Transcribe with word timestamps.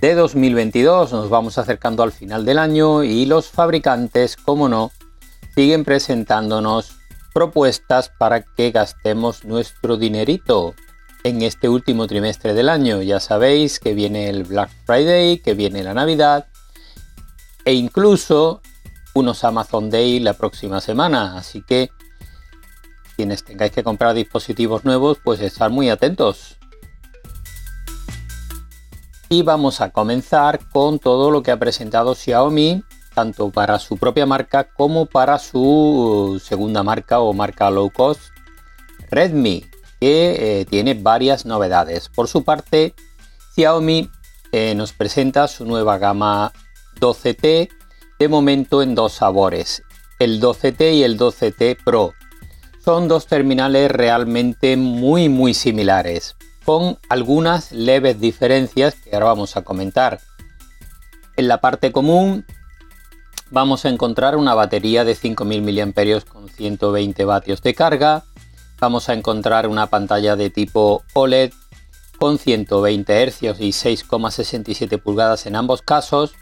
de 0.00 0.14
2022, 0.14 1.12
nos 1.12 1.28
vamos 1.28 1.58
acercando 1.58 2.02
al 2.02 2.10
final 2.10 2.46
del 2.46 2.58
año 2.58 3.04
y 3.04 3.26
los 3.26 3.48
fabricantes, 3.48 4.36
como 4.36 4.66
no, 4.66 4.92
siguen 5.54 5.84
presentándonos 5.84 6.92
propuestas 7.34 8.10
para 8.18 8.42
que 8.42 8.70
gastemos 8.70 9.44
nuestro 9.44 9.98
dinerito 9.98 10.74
en 11.22 11.42
este 11.42 11.68
último 11.68 12.06
trimestre 12.06 12.54
del 12.54 12.70
año. 12.70 13.02
Ya 13.02 13.20
sabéis 13.20 13.78
que 13.78 13.92
viene 13.92 14.30
el 14.30 14.44
Black 14.44 14.70
Friday, 14.86 15.38
que 15.38 15.52
viene 15.52 15.82
la 15.82 15.92
Navidad 15.92 16.46
e 17.66 17.74
incluso 17.74 18.62
unos 19.12 19.44
Amazon 19.44 19.90
Day 19.90 20.18
la 20.18 20.32
próxima 20.32 20.80
semana. 20.80 21.36
Así 21.36 21.62
que 21.62 21.90
quienes 23.16 23.44
tengáis 23.44 23.72
que 23.72 23.84
comprar 23.84 24.14
dispositivos 24.14 24.86
nuevos, 24.86 25.18
pues 25.22 25.40
estar 25.40 25.70
muy 25.70 25.90
atentos. 25.90 26.59
Y 29.30 29.42
vamos 29.42 29.80
a 29.80 29.90
comenzar 29.90 30.60
con 30.68 30.98
todo 30.98 31.30
lo 31.30 31.42
que 31.42 31.52
ha 31.52 31.58
presentado 31.58 32.14
Xiaomi 32.14 32.84
tanto 33.14 33.50
para 33.50 33.78
su 33.78 33.96
propia 33.96 34.26
marca 34.26 34.64
como 34.64 35.06
para 35.06 35.38
su 35.38 36.40
segunda 36.42 36.82
marca 36.82 37.20
o 37.20 37.32
marca 37.32 37.70
low 37.70 37.90
cost, 37.90 38.22
Redmi, 39.10 39.64
que 40.00 40.60
eh, 40.60 40.64
tiene 40.64 40.94
varias 40.94 41.44
novedades. 41.44 42.08
Por 42.08 42.28
su 42.28 42.44
parte, 42.44 42.94
Xiaomi 43.54 44.10
eh, 44.52 44.74
nos 44.74 44.92
presenta 44.92 45.48
su 45.48 45.64
nueva 45.64 45.98
gama 45.98 46.52
12T, 47.00 47.68
de 48.18 48.28
momento 48.28 48.82
en 48.82 48.94
dos 48.94 49.12
sabores, 49.12 49.82
el 50.18 50.40
12T 50.40 50.94
y 50.94 51.02
el 51.02 51.18
12T 51.18 51.78
Pro. 51.84 52.12
Son 52.82 53.08
dos 53.08 53.26
terminales 53.26 53.90
realmente 53.90 54.76
muy 54.76 55.28
muy 55.28 55.52
similares, 55.52 56.36
con 56.64 56.98
algunas 57.08 57.72
leves 57.72 58.20
diferencias 58.20 58.94
que 58.94 59.14
ahora 59.14 59.26
vamos 59.26 59.56
a 59.56 59.62
comentar. 59.62 60.20
En 61.36 61.48
la 61.48 61.60
parte 61.60 61.92
común 61.92 62.44
vamos 63.50 63.84
a 63.84 63.88
encontrar 63.88 64.36
una 64.36 64.54
batería 64.54 65.04
de 65.04 65.14
5000 65.14 65.62
mAh 65.62 66.20
con 66.28 66.48
120 66.48 67.24
vatios 67.24 67.62
de 67.62 67.74
carga. 67.74 68.24
Vamos 68.78 69.08
a 69.08 69.14
encontrar 69.14 69.66
una 69.66 69.88
pantalla 69.88 70.36
de 70.36 70.50
tipo 70.50 71.02
OLED 71.14 71.52
con 72.18 72.38
120 72.38 73.30
Hz 73.30 73.42
y 73.42 73.70
6,67 73.70 75.00
pulgadas 75.02 75.46
en 75.46 75.56
ambos 75.56 75.82
casos. 75.82 76.34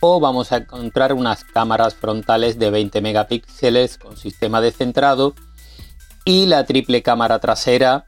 O 0.00 0.20
vamos 0.20 0.52
a 0.52 0.58
encontrar 0.58 1.12
unas 1.12 1.44
cámaras 1.44 1.94
frontales 1.94 2.58
de 2.58 2.70
20 2.70 3.00
megapíxeles 3.00 3.96
con 3.98 4.16
sistema 4.16 4.60
de 4.60 4.72
centrado 4.72 5.34
y 6.24 6.46
la 6.46 6.64
triple 6.66 7.02
cámara 7.02 7.38
trasera. 7.38 8.06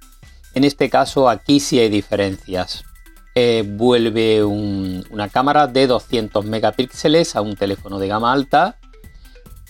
En 0.55 0.65
este 0.65 0.91
caso 0.91 1.29
aquí 1.29 1.61
sí 1.61 1.79
hay 1.79 1.89
diferencias. 1.89 2.85
Eh, 3.35 3.65
vuelve 3.67 4.43
una 4.43 5.29
cámara 5.29 5.67
de 5.67 5.87
200 5.87 6.45
megapíxeles 6.45 7.37
a 7.37 7.41
un 7.41 7.55
teléfono 7.55 7.99
de 7.99 8.09
gama 8.09 8.33
alta 8.33 8.79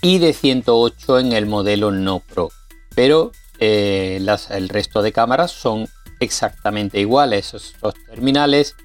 y 0.01 0.17
de 0.17 0.33
108 0.33 1.19
en 1.19 1.33
el 1.33 1.45
modelo 1.45 1.91
no 1.91 2.19
Pro. 2.19 2.49
Pero 2.95 3.31
eh, 3.59 4.25
el 4.49 4.69
resto 4.69 5.01
de 5.01 5.11
cámaras 5.11 5.51
son 5.51 5.87
exactamente 6.19 6.99
iguales. 6.99 7.53
Estos 7.53 7.93
terminales 8.05 8.75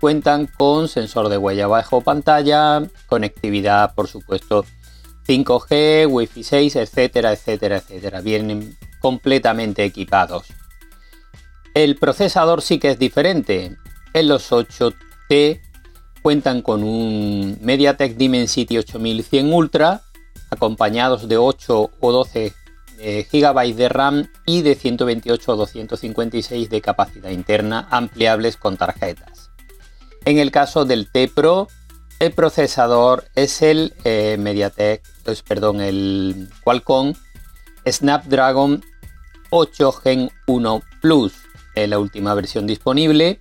cuentan 0.00 0.46
con 0.46 0.88
sensor 0.88 1.28
de 1.28 1.38
huella 1.38 1.66
bajo 1.66 2.00
pantalla, 2.00 2.82
conectividad 3.06 3.94
por 3.94 4.08
supuesto 4.08 4.64
5G, 5.26 6.06
Wi-Fi 6.08 6.42
6, 6.42 6.76
etcétera, 6.76 7.32
etcétera, 7.32 7.78
etcétera. 7.78 8.20
Vienen 8.20 8.76
completamente 9.00 9.84
equipados. 9.84 10.46
El 11.74 11.96
procesador 11.96 12.62
sí 12.62 12.78
que 12.78 12.90
es 12.90 12.98
diferente. 12.98 13.76
En 14.12 14.28
los 14.28 14.50
8T 14.50 15.60
cuentan 16.22 16.62
con 16.62 16.82
un 16.82 17.58
MediaTek 17.60 18.16
Dimensity 18.16 18.78
8100 18.78 19.52
Ultra, 19.52 20.02
acompañados 20.50 21.28
de 21.28 21.36
8 21.36 21.90
o 22.00 22.12
12 22.12 22.52
eh, 23.00 23.26
GB 23.30 23.74
de 23.76 23.88
RAM 23.88 24.28
y 24.44 24.62
de 24.62 24.74
128 24.74 25.52
o 25.52 25.56
256 25.56 26.68
de 26.68 26.80
capacidad 26.80 27.30
interna 27.30 27.86
ampliables 27.90 28.56
con 28.56 28.76
tarjetas. 28.76 29.50
En 30.24 30.38
el 30.38 30.50
caso 30.50 30.84
del 30.84 31.10
T 31.10 31.28
Pro, 31.28 31.68
el 32.18 32.32
procesador 32.32 33.24
es 33.36 33.62
el 33.62 33.94
eh, 34.04 34.36
MediaTek, 34.38 35.02
pues, 35.24 35.42
perdón, 35.42 35.80
el 35.80 36.48
Qualcomm 36.64 37.14
Snapdragon 37.86 38.84
8 39.50 39.92
Gen 39.92 40.30
1 40.46 40.82
Plus, 41.00 41.34
la 41.86 41.98
última 41.98 42.34
versión 42.34 42.66
disponible 42.66 43.40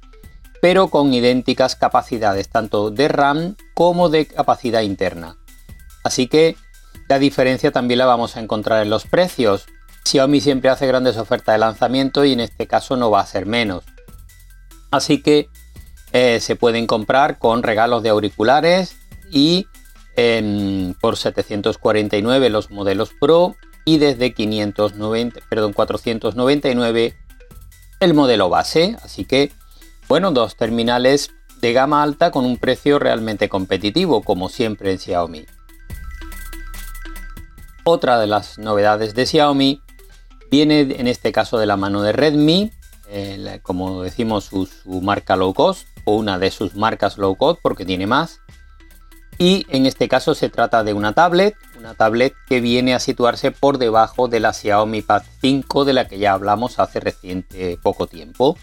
pero 0.61 0.87
con 0.87 1.13
idénticas 1.13 1.75
capacidades 1.75 2.49
tanto 2.49 2.91
de 2.91 3.07
RAM 3.07 3.55
como 3.73 4.09
de 4.09 4.27
capacidad 4.27 4.81
interna. 4.81 5.37
Así 6.03 6.27
que 6.27 6.55
la 7.07 7.19
diferencia 7.19 7.71
también 7.71 7.99
la 7.99 8.05
vamos 8.05 8.35
a 8.35 8.41
encontrar 8.41 8.81
en 8.83 8.89
los 8.89 9.05
precios. 9.05 9.65
Xiaomi 10.05 10.41
siempre 10.41 10.69
hace 10.69 10.87
grandes 10.87 11.17
ofertas 11.17 11.53
de 11.55 11.59
lanzamiento 11.59 12.25
y 12.25 12.33
en 12.33 12.39
este 12.39 12.67
caso 12.67 12.95
no 12.97 13.11
va 13.11 13.21
a 13.21 13.25
ser 13.25 13.45
menos. 13.45 13.83
Así 14.91 15.21
que 15.21 15.49
eh, 16.13 16.39
se 16.39 16.55
pueden 16.55 16.87
comprar 16.87 17.39
con 17.39 17.63
regalos 17.63 18.03
de 18.03 18.09
auriculares 18.09 18.95
y 19.31 19.67
em, 20.15 20.93
por 20.95 21.17
749 21.17 22.49
los 22.49 22.71
modelos 22.71 23.11
Pro 23.19 23.55
y 23.85 23.97
desde 23.99 24.33
590, 24.33 25.41
perdón, 25.49 25.73
499 25.73 27.15
el 27.99 28.13
modelo 28.13 28.49
base. 28.49 28.97
Así 29.03 29.25
que 29.25 29.51
bueno, 30.07 30.31
dos 30.31 30.55
terminales 30.55 31.31
de 31.59 31.73
gama 31.73 32.01
alta 32.01 32.31
con 32.31 32.45
un 32.45 32.57
precio 32.57 32.97
realmente 32.97 33.49
competitivo, 33.49 34.21
como 34.21 34.47
siempre 34.47 34.91
en 34.91 34.99
Xiaomi. 34.99 35.45
Otra 37.83 38.17
de 38.19 38.27
las 38.27 38.57
novedades 38.57 39.15
de 39.15 39.25
Xiaomi 39.25 39.81
viene 40.49 40.81
en 40.81 41.07
este 41.07 41.33
caso 41.33 41.57
de 41.57 41.65
la 41.65 41.75
mano 41.75 42.03
de 42.03 42.13
Redmi, 42.13 42.71
como 43.63 44.01
decimos 44.01 44.45
su, 44.45 44.69
marca 45.01 45.35
low 45.35 45.53
cost 45.53 45.87
o 46.05 46.15
una 46.15 46.39
de 46.39 46.51
sus 46.51 46.75
marcas 46.75 47.17
low 47.17 47.35
cost 47.35 47.59
porque 47.61 47.85
tiene 47.85 48.07
más. 48.07 48.39
Y 49.37 49.65
en 49.69 49.85
este 49.85 50.07
caso 50.07 50.35
se 50.35 50.49
trata 50.49 50.85
de 50.85 50.93
una 50.93 51.13
tablet, 51.13 51.55
una 51.77 51.93
tablet 51.93 52.33
que 52.47 52.59
viene 52.59 52.93
a 52.93 52.99
situarse 52.99 53.51
por 53.51 53.77
debajo 53.77 54.27
de 54.27 54.39
la 54.39 54.53
Xiaomi 54.53 55.01
Pad 55.01 55.23
5 55.41 55.85
de 55.85 55.93
la 55.93 56.07
que 56.07 56.19
ya 56.19 56.33
hablamos 56.33 56.79
hace 56.79 56.99
reciente 56.99 57.77
poco 57.81 58.07
tiempo. 58.07 58.57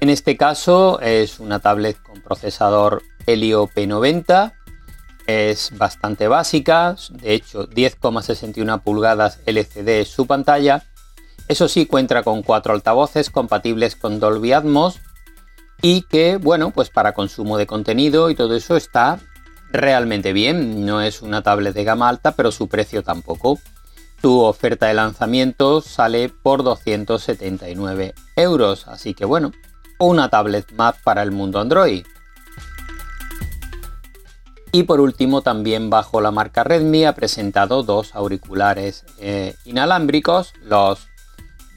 En 0.00 0.08
este 0.08 0.36
caso 0.36 1.00
es 1.00 1.40
una 1.40 1.60
tablet 1.60 2.00
con 2.02 2.20
procesador 2.22 3.02
Helio 3.26 3.68
P90, 3.68 4.52
es 5.26 5.76
bastante 5.76 6.26
básica, 6.28 6.96
de 7.10 7.34
hecho 7.34 7.68
10,61 7.68 8.82
pulgadas 8.82 9.38
LCD 9.46 10.00
es 10.00 10.08
su 10.08 10.26
pantalla. 10.26 10.84
Eso 11.48 11.68
sí 11.68 11.86
cuenta 11.86 12.22
con 12.22 12.42
cuatro 12.42 12.72
altavoces 12.72 13.30
compatibles 13.30 13.96
con 13.96 14.18
Dolby 14.20 14.52
Atmos 14.52 15.00
y 15.82 16.02
que, 16.02 16.36
bueno, 16.36 16.70
pues 16.70 16.90
para 16.90 17.12
consumo 17.12 17.58
de 17.58 17.66
contenido 17.66 18.30
y 18.30 18.34
todo 18.34 18.54
eso 18.54 18.76
está 18.76 19.18
realmente 19.72 20.32
bien. 20.32 20.84
No 20.86 21.00
es 21.00 21.22
una 21.22 21.42
tablet 21.42 21.74
de 21.74 21.84
gama 21.84 22.08
alta, 22.08 22.32
pero 22.32 22.52
su 22.52 22.68
precio 22.68 23.02
tampoco. 23.02 23.58
Tu 24.20 24.40
oferta 24.40 24.86
de 24.86 24.94
lanzamiento 24.94 25.80
sale 25.80 26.28
por 26.28 26.62
279 26.62 28.14
euros, 28.36 28.86
así 28.86 29.14
que 29.14 29.24
bueno, 29.24 29.50
una 29.98 30.28
tablet 30.28 30.70
más 30.72 30.94
para 31.02 31.22
el 31.22 31.32
mundo 31.32 31.58
Android. 31.58 32.04
Y 34.74 34.84
por 34.84 35.00
último, 35.00 35.42
también 35.42 35.90
bajo 35.90 36.20
la 36.20 36.30
marca 36.30 36.64
Redmi 36.64 37.04
ha 37.04 37.14
presentado 37.14 37.82
dos 37.82 38.14
auriculares 38.14 39.04
eh, 39.18 39.54
inalámbricos, 39.66 40.54
los 40.62 41.08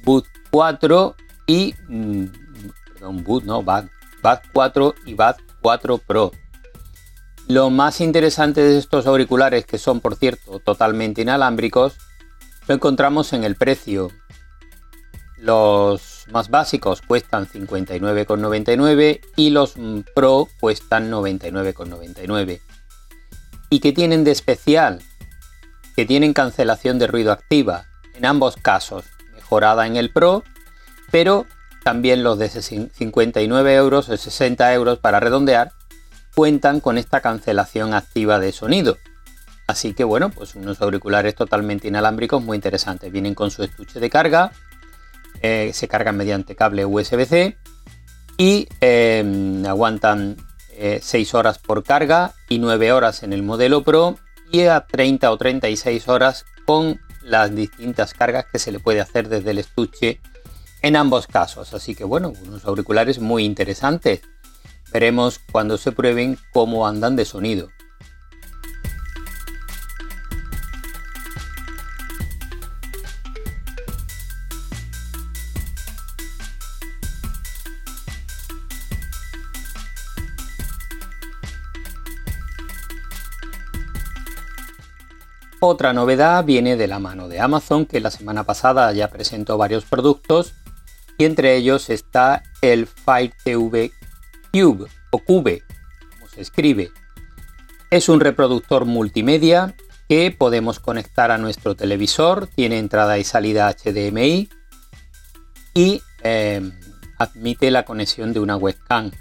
Boot 0.06 0.26
4 0.52 1.16
y 1.46 1.76
mm, 1.90 2.26
perdón, 2.94 3.24
Boot 3.26 3.44
no, 3.44 3.64
Bad, 3.64 3.88
Bad 4.22 4.44
4 4.54 4.96
y 5.06 5.14
Bad 5.14 5.36
4 5.62 5.98
Pro. 5.98 6.32
Lo 7.48 7.70
más 7.70 8.02
interesante 8.02 8.62
de 8.62 8.80
estos 8.80 9.06
auriculares, 9.06 9.68
que 9.68 9.78
son 9.78 10.00
por 10.00 10.16
cierto 10.16 10.60
totalmente 10.60 11.22
inalámbricos, 11.22 11.96
lo 12.68 12.74
encontramos 12.74 13.34
en 13.34 13.44
el 13.44 13.56
precio. 13.56 14.10
Los 15.38 16.26
más 16.32 16.50
básicos 16.50 17.04
cuestan 17.04 17.48
59,99 17.48 19.22
y 19.36 19.52
los 19.52 19.76
Pro 20.16 20.48
cuestan 20.60 21.12
99,99. 21.12 22.62
¿Y 23.70 23.80
qué 23.80 23.92
tienen 23.94 24.24
de 24.24 24.32
especial? 24.32 25.04
Que 25.96 26.06
tienen 26.06 26.34
cancelación 26.34 26.98
de 26.98 27.06
ruido 27.06 27.32
activa, 27.32 27.86
en 28.16 28.26
ambos 28.26 28.56
casos, 28.56 29.06
mejorada 29.36 29.86
en 29.86 29.98
el 29.98 30.12
Pro, 30.12 30.44
pero 31.12 31.46
también 31.84 32.24
los 32.24 32.40
de 32.40 32.50
59 32.50 33.76
euros 33.76 34.10
o 34.10 34.18
60 34.18 34.74
euros 34.74 34.98
para 34.98 35.20
redondear 35.20 35.75
cuentan 36.36 36.82
con 36.82 36.98
esta 36.98 37.22
cancelación 37.22 37.94
activa 37.94 38.40
de 38.40 38.52
sonido. 38.52 38.98
Así 39.68 39.94
que 39.94 40.04
bueno, 40.04 40.30
pues 40.30 40.56
unos 40.56 40.82
auriculares 40.82 41.34
totalmente 41.34 41.88
inalámbricos 41.88 42.44
muy 42.44 42.56
interesantes. 42.56 43.12
Vienen 43.12 43.34
con 43.34 43.50
su 43.50 43.64
estuche 43.64 44.00
de 44.00 44.10
carga, 44.10 44.52
eh, 45.42 45.72
se 45.74 45.88
cargan 45.88 46.18
mediante 46.18 46.56
cable 46.56 46.86
USB-C 46.86 47.58
y 48.38 48.68
em, 48.82 49.66
aguantan 49.66 50.38
6 50.78 51.34
eh, 51.34 51.38
horas 51.38 51.58
por 51.58 51.84
carga 51.84 52.34
y 52.50 52.60
9 52.60 52.92
horas 52.92 53.24
en 53.24 53.34
el 53.34 53.42
modelo 53.42 53.84
Pro 53.84 54.18
y 54.52 54.64
a 54.64 54.82
30 54.82 55.32
o 55.32 55.38
36 55.38 56.08
horas 56.10 56.46
con 56.66 57.00
las 57.24 57.56
distintas 57.56 58.14
cargas 58.14 58.46
que 58.52 58.60
se 58.60 58.72
le 58.72 58.80
puede 58.80 59.02
hacer 59.02 59.30
desde 59.30 59.52
el 59.52 59.58
estuche 59.58 60.20
en 60.82 60.96
ambos 60.96 61.26
casos. 61.26 61.74
Así 61.74 61.96
que 61.96 62.04
bueno, 62.04 62.34
unos 62.46 62.66
auriculares 62.66 63.20
muy 63.20 63.46
interesantes. 63.46 64.22
Veremos 64.96 65.42
cuando 65.52 65.78
se 65.78 65.92
prueben 65.92 66.38
cómo 66.54 66.88
andan 66.88 67.18
de 67.18 67.26
sonido. 67.26 67.68
Otra 85.60 85.92
novedad 85.92 86.46
viene 86.46 86.78
de 86.78 86.88
la 86.88 87.00
mano 87.00 87.28
de 87.28 87.42
Amazon, 87.42 87.86
que 87.86 88.00
la 88.00 88.12
semana 88.12 88.46
pasada 88.46 88.94
ya 88.94 89.10
presentó 89.10 89.58
varios 89.58 89.84
productos 89.84 90.54
y 91.18 91.26
entre 91.26 91.58
ellos 91.58 91.90
está 91.90 92.44
el 92.62 92.88
Fire 92.88 93.34
TV 93.44 93.92
Cube 94.56 94.86
o 95.12 95.20
Cube, 95.20 95.64
como 96.12 96.30
se 96.30 96.42
escribe. 96.42 96.92
Es 97.90 98.08
un 98.08 98.22
reproductor 98.22 98.86
multimedia 98.86 99.76
que 100.08 100.32
podemos 100.32 100.80
conectar 100.80 101.30
a 101.30 101.38
nuestro 101.38 101.76
televisor, 101.76 102.48
tiene 102.48 102.80
entrada 102.80 103.18
y 103.18 103.26
salida 103.26 103.70
HDMI 103.70 104.48
y 105.74 106.02
eh, 106.24 106.72
admite 107.18 107.70
la 107.70 107.84
conexión 107.84 108.32
de 108.32 108.40
una 108.40 108.56
webcam. 108.56 109.12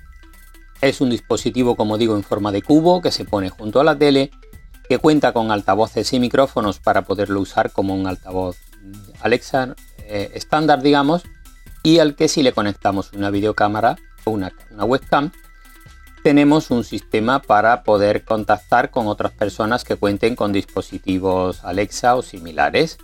Es 0.80 1.00
un 1.00 1.10
dispositivo, 1.10 1.74
como 1.74 1.98
digo, 1.98 2.14
en 2.14 2.22
forma 2.22 2.52
de 2.52 2.62
cubo 2.62 3.02
que 3.02 3.10
se 3.10 3.24
pone 3.24 3.50
junto 3.50 3.80
a 3.80 3.84
la 3.84 3.98
tele 3.98 4.30
que 4.88 4.98
cuenta 4.98 5.32
con 5.32 5.50
altavoces 5.50 6.12
y 6.12 6.20
micrófonos 6.20 6.78
para 6.78 7.02
poderlo 7.02 7.40
usar 7.40 7.72
como 7.72 7.96
un 7.96 8.06
altavoz 8.06 8.58
Alexa 9.20 9.74
eh, 9.98 10.30
estándar, 10.34 10.80
digamos, 10.80 11.22
y 11.82 11.98
al 11.98 12.14
que 12.14 12.28
si 12.28 12.44
le 12.44 12.52
conectamos 12.52 13.12
una 13.14 13.30
videocámara 13.30 13.96
una, 14.32 14.52
una 14.70 14.84
webcam, 14.84 15.30
tenemos 16.22 16.70
un 16.70 16.84
sistema 16.84 17.42
para 17.42 17.82
poder 17.82 18.24
contactar 18.24 18.90
con 18.90 19.08
otras 19.08 19.32
personas 19.32 19.84
que 19.84 19.96
cuenten 19.96 20.36
con 20.36 20.52
dispositivos 20.52 21.62
Alexa 21.64 22.16
o 22.16 22.22
similares. 22.22 22.96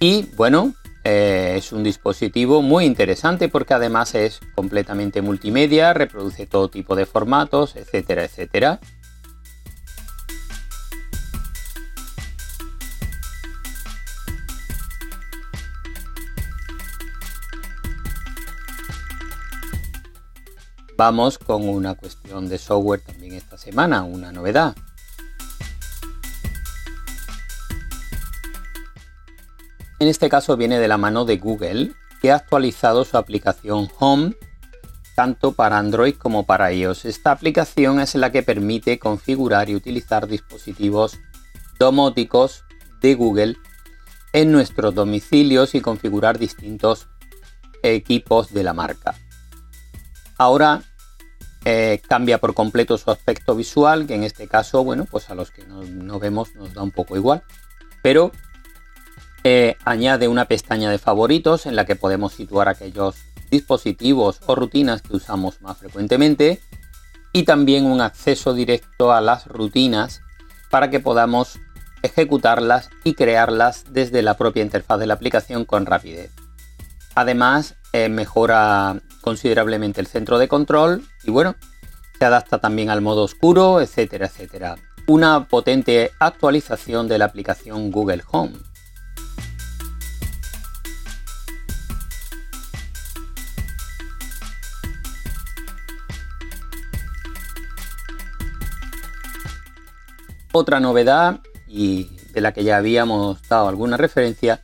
Y 0.00 0.26
bueno, 0.34 0.74
eh, 1.04 1.54
es 1.56 1.72
un 1.72 1.84
dispositivo 1.84 2.60
muy 2.60 2.84
interesante 2.84 3.48
porque 3.48 3.74
además 3.74 4.16
es 4.16 4.40
completamente 4.54 5.22
multimedia, 5.22 5.94
reproduce 5.94 6.46
todo 6.46 6.68
tipo 6.68 6.96
de 6.96 7.06
formatos, 7.06 7.76
etcétera, 7.76 8.24
etcétera. 8.24 8.80
Vamos 21.04 21.36
con 21.36 21.68
una 21.68 21.96
cuestión 21.96 22.48
de 22.48 22.58
software 22.58 23.00
también 23.00 23.34
esta 23.34 23.58
semana, 23.58 24.04
una 24.04 24.30
novedad. 24.30 24.76
En 29.98 30.06
este 30.06 30.28
caso 30.28 30.56
viene 30.56 30.78
de 30.78 30.86
la 30.86 30.98
mano 30.98 31.24
de 31.24 31.38
Google, 31.38 31.90
que 32.20 32.30
ha 32.30 32.36
actualizado 32.36 33.04
su 33.04 33.16
aplicación 33.16 33.88
Home 33.98 34.36
tanto 35.16 35.50
para 35.50 35.76
Android 35.76 36.14
como 36.14 36.46
para 36.46 36.72
iOS. 36.72 37.06
Esta 37.06 37.32
aplicación 37.32 37.98
es 37.98 38.14
la 38.14 38.30
que 38.30 38.44
permite 38.44 39.00
configurar 39.00 39.70
y 39.70 39.74
utilizar 39.74 40.28
dispositivos 40.28 41.18
domóticos 41.80 42.62
de 43.00 43.16
Google 43.16 43.56
en 44.32 44.52
nuestros 44.52 44.94
domicilios 44.94 45.74
y 45.74 45.80
configurar 45.80 46.38
distintos 46.38 47.08
equipos 47.82 48.52
de 48.52 48.62
la 48.62 48.72
marca. 48.72 49.16
Ahora 50.38 50.82
eh, 51.64 52.00
cambia 52.08 52.38
por 52.38 52.54
completo 52.54 52.98
su 52.98 53.10
aspecto 53.10 53.54
visual, 53.54 54.06
que 54.06 54.14
en 54.14 54.24
este 54.24 54.48
caso, 54.48 54.82
bueno, 54.82 55.06
pues 55.10 55.30
a 55.30 55.34
los 55.34 55.50
que 55.50 55.64
no, 55.64 56.18
vemos 56.18 56.54
nos 56.54 56.74
da 56.74 56.82
un 56.82 56.90
poco 56.90 57.16
igual. 57.16 57.42
Pero 58.02 58.32
eh, 59.44 59.76
añade 59.84 60.28
una 60.28 60.46
pestaña 60.46 60.90
de 60.90 60.98
favoritos 60.98 61.66
en 61.66 61.76
la 61.76 61.84
que 61.84 61.96
podemos 61.96 62.32
situar 62.32 62.68
aquellos 62.68 63.16
dispositivos 63.50 64.40
o 64.46 64.54
rutinas 64.54 65.02
que 65.02 65.16
usamos 65.16 65.60
más 65.60 65.78
frecuentemente 65.78 66.60
y 67.32 67.44
también 67.44 67.86
un 67.86 68.00
acceso 68.00 68.54
directo 68.54 69.12
a 69.12 69.20
las 69.20 69.46
rutinas 69.46 70.22
para 70.70 70.90
que 70.90 71.00
podamos 71.00 71.60
ejecutarlas 72.02 72.90
y 73.04 73.14
crearlas 73.14 73.84
desde 73.90 74.22
la 74.22 74.36
propia 74.36 74.62
interfaz 74.62 74.98
de 74.98 75.06
la 75.06 75.14
aplicación 75.14 75.64
con 75.64 75.86
rapidez. 75.86 76.30
Además, 77.14 77.76
eh, 77.92 78.08
mejora 78.08 79.00
considerablemente 79.22 80.02
el 80.02 80.06
centro 80.06 80.38
de 80.38 80.48
control 80.48 81.02
y 81.24 81.30
bueno, 81.30 81.54
se 82.18 82.26
adapta 82.26 82.58
también 82.58 82.90
al 82.90 83.00
modo 83.00 83.22
oscuro, 83.22 83.80
etcétera, 83.80 84.26
etcétera. 84.26 84.76
Una 85.06 85.48
potente 85.48 86.10
actualización 86.18 87.08
de 87.08 87.18
la 87.18 87.24
aplicación 87.24 87.90
Google 87.90 88.22
Home. 88.30 88.52
Otra 100.54 100.80
novedad, 100.80 101.40
y 101.66 102.10
de 102.32 102.42
la 102.42 102.52
que 102.52 102.62
ya 102.62 102.76
habíamos 102.76 103.40
dado 103.48 103.68
alguna 103.68 103.96
referencia, 103.96 104.62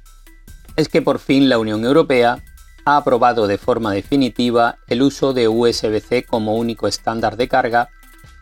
es 0.76 0.88
que 0.88 1.00
por 1.00 1.18
fin 1.18 1.48
la 1.48 1.58
Unión 1.58 1.84
Europea 1.84 2.44
ha 2.88 2.96
aprobado 2.96 3.46
de 3.46 3.58
forma 3.58 3.92
definitiva 3.92 4.78
el 4.86 5.02
uso 5.02 5.34
de 5.34 5.46
USB-C 5.46 6.24
como 6.24 6.56
único 6.56 6.88
estándar 6.88 7.36
de 7.36 7.46
carga 7.46 7.90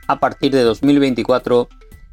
a 0.07 0.21
partir 0.21 0.53
de 0.53 0.63
2024, 0.63 1.69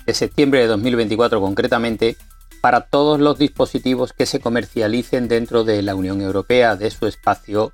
de 0.07 0.13
septiembre 0.15 0.61
de 0.61 0.67
2024 0.67 1.39
concretamente, 1.39 2.17
para 2.59 2.81
todos 2.81 3.19
los 3.19 3.37
dispositivos 3.37 4.13
que 4.13 4.25
se 4.25 4.39
comercialicen 4.39 5.27
dentro 5.27 5.63
de 5.63 5.83
la 5.83 5.93
Unión 5.93 6.21
Europea, 6.21 6.75
de 6.75 6.89
su 6.89 7.05
espacio 7.05 7.71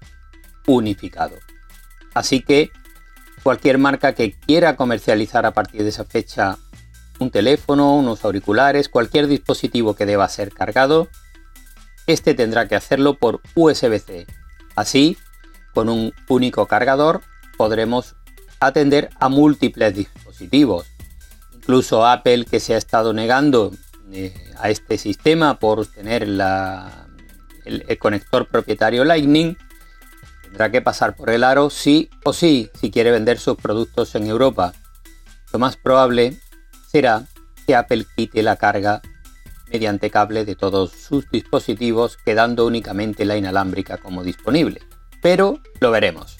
unificado. 0.68 1.38
Así 2.14 2.42
que 2.42 2.70
cualquier 3.44 3.78
marca 3.78 4.12
que 4.12 4.34
quiera 4.34 4.76
comercializar 4.76 5.46
a 5.46 5.54
partir 5.54 5.84
de 5.84 5.90
esa 5.90 6.04
fecha 6.04 6.58
un 7.20 7.32
teléfono, 7.32 7.96
unos 7.96 8.26
auriculares, 8.26 8.90
cualquier 8.90 9.28
dispositivo 9.28 9.94
que 9.94 10.06
deba 10.06 10.28
ser 10.28 10.52
cargado, 10.52 11.08
este 12.08 12.34
tendrá 12.34 12.68
que 12.68 12.76
hacerlo 12.76 13.14
por 13.14 13.40
USB-C, 13.56 14.26
Así, 14.80 15.18
con 15.74 15.90
un 15.90 16.14
único 16.30 16.66
cargador 16.66 17.20
podremos 17.58 18.16
atender 18.62 19.10
a 19.20 19.28
múltiples 19.28 19.94
dispositivos. 19.94 20.88
Incluso 21.54 22.06
Apple, 22.06 22.46
que 22.46 22.62
se 22.62 22.76
ha 22.76 22.78
estado 22.78 23.12
negando 23.12 23.74
eh, 24.14 24.34
a 24.58 24.70
este 24.70 24.98
sistema 24.98 25.60
por 25.60 25.86
tener 25.86 26.24
el, 26.24 26.42
el, 27.66 27.98
conector 27.98 28.48
propietario 28.48 29.04
Lightning, 29.04 29.58
tendrá 30.44 30.72
que 30.72 30.82
pasar 30.82 31.14
por 31.14 31.30
el 31.30 31.44
aro 31.44 31.70
sí 31.70 32.10
o 32.24 32.32
sí 32.32 32.72
si 32.80 32.90
quiere 32.90 33.12
vender 33.12 33.38
sus 33.38 33.58
productos 33.58 34.16
en 34.16 34.28
Europa. 34.28 34.72
Lo 35.52 35.60
más 35.60 35.76
probable 35.76 36.40
será 36.88 37.26
que 37.68 37.76
Apple 37.76 38.06
quite 38.16 38.44
la 38.44 38.56
carga 38.56 39.02
mediante 39.72 40.10
cable 40.10 40.46
de 40.46 40.56
todos 40.56 40.92
sus 40.92 41.30
dispositivos, 41.30 42.18
quedando 42.18 42.66
únicamente 42.66 43.26
la 43.26 43.38
inalámbrica 43.38 43.98
como 43.98 44.24
disponible. 44.24 44.82
Pero 45.22 45.60
lo 45.80 45.92
veremos. 45.92 46.38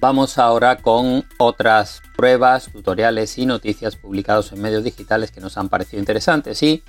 Vamos 0.00 0.36
ahora 0.36 0.76
con 0.82 1.24
otras 1.38 2.02
pruebas, 2.14 2.70
tutoriales 2.70 3.38
y 3.38 3.46
noticias 3.46 3.96
publicados 3.96 4.52
en 4.52 4.60
medios 4.60 4.84
digitales 4.84 5.30
que 5.30 5.40
nos 5.40 5.56
han 5.56 5.70
parecido 5.70 5.98
interesantes 5.98 6.62
y, 6.62 6.82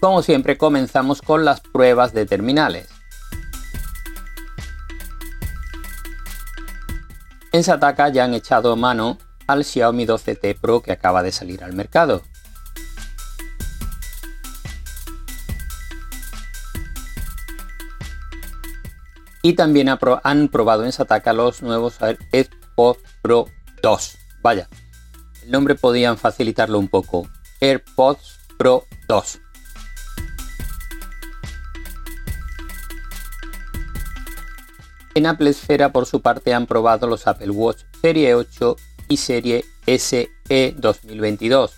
como 0.00 0.22
siempre, 0.22 0.56
comenzamos 0.56 1.20
con 1.20 1.44
las 1.44 1.60
pruebas 1.60 2.14
de 2.14 2.24
terminales. 2.24 2.88
En 7.52 7.62
Sataka 7.62 8.08
ya 8.08 8.24
han 8.24 8.32
echado 8.32 8.76
mano 8.76 9.18
al 9.46 9.62
Xiaomi 9.62 10.06
12T 10.06 10.58
Pro 10.58 10.80
que 10.80 10.92
acaba 10.92 11.22
de 11.22 11.32
salir 11.32 11.62
al 11.62 11.74
mercado. 11.74 12.22
Y 19.42 19.52
también 19.52 19.90
han 19.90 20.48
probado 20.48 20.84
en 20.86 20.92
Sataka 20.92 21.34
los 21.34 21.62
nuevos 21.62 21.98
AirPods 22.00 23.00
Pro 23.20 23.48
2. 23.82 24.18
Vaya, 24.40 24.68
el 25.42 25.50
nombre 25.50 25.74
podían 25.74 26.16
facilitarlo 26.16 26.78
un 26.78 26.88
poco. 26.88 27.28
AirPods 27.60 28.38
Pro 28.56 28.86
2. 29.08 29.40
En 35.14 35.26
Apple 35.26 35.50
Esfera, 35.50 35.92
por 35.92 36.06
su 36.06 36.22
parte, 36.22 36.54
han 36.54 36.66
probado 36.66 37.06
los 37.06 37.26
Apple 37.26 37.50
Watch 37.50 37.82
Serie 38.00 38.34
8 38.34 38.76
y 39.08 39.18
Serie 39.18 39.64
SE 39.86 40.30
2022. 40.78 41.72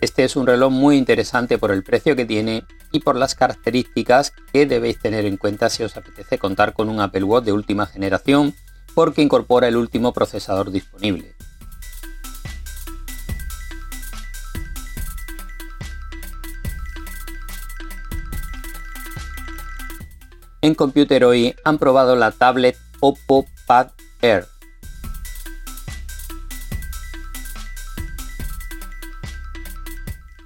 Este 0.00 0.24
es 0.24 0.34
un 0.36 0.46
reloj 0.46 0.70
muy 0.70 0.96
interesante 0.96 1.58
por 1.58 1.70
el 1.70 1.82
precio 1.82 2.16
que 2.16 2.24
tiene 2.24 2.64
y 2.90 3.00
por 3.00 3.16
las 3.16 3.34
características 3.34 4.32
que 4.52 4.66
debéis 4.66 4.98
tener 4.98 5.26
en 5.26 5.36
cuenta 5.36 5.68
si 5.68 5.82
os 5.82 5.96
apetece 5.96 6.38
contar 6.38 6.72
con 6.72 6.88
un 6.88 7.00
Apple 7.00 7.24
Watch 7.24 7.44
de 7.44 7.52
última 7.52 7.86
generación 7.86 8.54
porque 8.94 9.22
incorpora 9.22 9.68
el 9.68 9.76
último 9.76 10.12
procesador 10.12 10.70
disponible. 10.70 11.34
En 20.64 20.74
Computer 20.74 21.22
hoy 21.26 21.54
han 21.62 21.76
probado 21.76 22.16
la 22.16 22.30
tablet 22.30 22.74
Oppo 23.00 23.44
Pad 23.66 23.88
Air. 24.22 24.46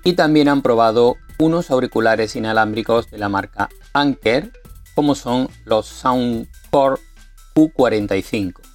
Y 0.02 0.14
también 0.14 0.48
han 0.48 0.62
probado 0.62 1.18
unos 1.38 1.70
auriculares 1.70 2.34
inalámbricos 2.34 3.08
de 3.12 3.18
la 3.18 3.28
marca 3.28 3.68
Anker, 3.92 4.50
como 4.96 5.14
son 5.14 5.50
los 5.64 5.86
Soundcore 5.86 7.00
Q45. 7.54 8.67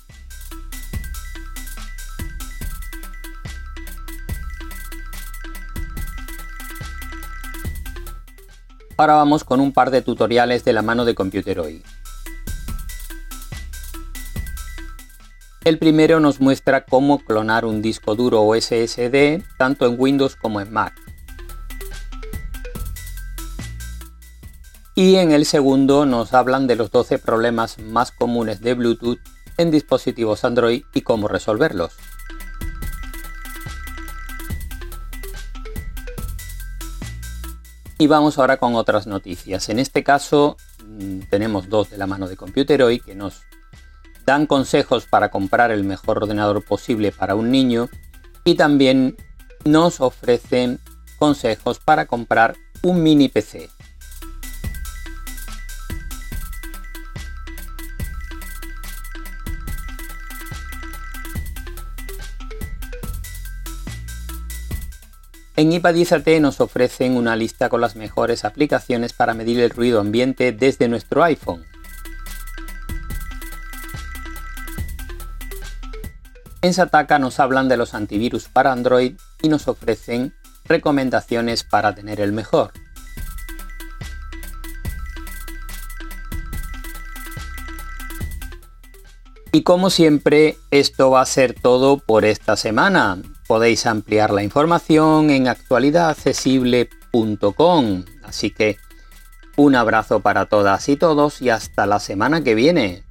Ahora 9.03 9.15
vamos 9.15 9.43
con 9.43 9.59
un 9.59 9.73
par 9.73 9.91
de 9.91 10.01
tutoriales 10.01 10.63
de 10.63 10.71
la 10.71 10.81
mano 10.81 11.03
de 11.03 11.13
Computer 11.13 11.59
hoy. 11.59 11.83
El 15.65 15.77
primero 15.77 16.21
nos 16.21 16.39
muestra 16.39 16.85
cómo 16.85 17.19
clonar 17.19 17.65
un 17.65 17.81
disco 17.81 18.15
duro 18.15 18.43
o 18.43 18.55
SSD 18.55 19.43
tanto 19.57 19.87
en 19.87 19.99
Windows 19.99 20.37
como 20.37 20.61
en 20.61 20.71
Mac. 20.71 20.93
Y 24.95 25.15
en 25.15 25.33
el 25.33 25.45
segundo 25.45 26.05
nos 26.05 26.33
hablan 26.33 26.65
de 26.65 26.77
los 26.77 26.89
12 26.89 27.19
problemas 27.19 27.79
más 27.79 28.09
comunes 28.13 28.61
de 28.61 28.73
Bluetooth 28.73 29.19
en 29.57 29.69
dispositivos 29.69 30.45
Android 30.45 30.85
y 30.93 31.01
cómo 31.01 31.27
resolverlos. 31.27 31.91
Y 38.03 38.07
vamos 38.07 38.37
ahora 38.37 38.57
con 38.57 38.75
otras 38.75 39.07
noticias. 39.07 39.69
En 39.69 39.79
este 39.79 40.03
caso 40.03 40.57
mm, 40.85 41.19
tenemos 41.29 41.69
dos 41.69 41.89
de 41.89 41.97
la 41.97 42.05
mano 42.05 42.27
de 42.27 42.35
Computeroid 42.35 43.01
que 43.01 43.15
nos 43.15 43.43
dan 44.25 44.45
consejos 44.45 45.05
para 45.05 45.31
comprar 45.31 45.71
el 45.71 45.85
mejor 45.85 46.17
ordenador 46.17 46.65
posible 46.65 47.13
para 47.13 47.35
un 47.35 47.49
niño 47.49 47.87
y 48.43 48.55
también 48.55 49.15
nos 49.63 50.01
ofrecen 50.01 50.81
consejos 51.17 51.79
para 51.79 52.05
comprar 52.05 52.57
un 52.81 53.01
mini 53.01 53.29
PC. 53.29 53.69
En 65.55 65.71
iPadizate 65.71 66.39
nos 66.39 66.59
ofrecen 66.61 67.15
una 67.15 67.35
lista 67.35 67.69
con 67.69 67.79
las 67.79 67.95
mejores 67.95 68.43
aplicaciones 68.43 69.13
para 69.13 69.35
medir 69.35 69.59
el 69.59 69.69
ruido 69.69 69.99
ambiente 69.99 70.51
desde 70.51 70.87
nuestro 70.87 71.23
iPhone. 71.23 71.63
En 76.63 76.73
Sataka 76.73 77.19
nos 77.19 77.39
hablan 77.39 77.67
de 77.67 77.77
los 77.77 77.93
antivirus 77.93 78.47
para 78.47 78.71
Android 78.71 79.15
y 79.43 79.49
nos 79.49 79.67
ofrecen 79.67 80.33
recomendaciones 80.65 81.63
para 81.63 81.93
tener 81.93 82.19
el 82.19 82.31
mejor. 82.31 82.71
Y 89.51 89.61
como 89.61 89.91
siempre, 89.91 90.57
esto 90.71 91.11
va 91.11 91.21
a 91.21 91.27
ser 91.27 91.53
todo 91.53 91.99
por 91.99 92.25
esta 92.25 92.55
semana. 92.57 93.21
Podéis 93.47 93.85
ampliar 93.85 94.31
la 94.31 94.43
información 94.43 95.29
en 95.29 95.47
actualidadaccesible.com. 95.47 98.03
Así 98.23 98.51
que 98.51 98.77
un 99.55 99.75
abrazo 99.75 100.21
para 100.21 100.47
todas 100.47 100.89
y 100.89 100.95
todos 100.95 101.39
y 101.41 101.49
hasta 101.49 101.85
la 101.85 101.99
semana 101.99 102.43
que 102.43 102.55
viene. 102.55 103.03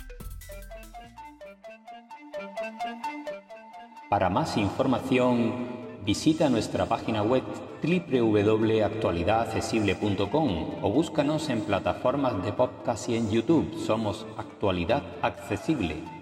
Para 4.11 4.29
más 4.29 4.57
información, 4.57 5.69
visita 6.05 6.51
nuestra 6.51 6.87
página 6.87 7.23
web 7.23 7.45
www.actualidadaccesible.com 7.83 10.71
o 10.83 10.91
búscanos 10.91 11.49
en 11.49 11.61
plataformas 11.63 12.45
de 12.45 12.53
podcast 12.53 13.09
y 13.09 13.17
en 13.17 13.31
YouTube. 13.31 13.79
Somos 13.79 14.27
Actualidad 14.37 15.03
Accesible. 15.23 16.22